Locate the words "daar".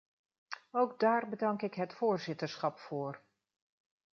0.99-1.29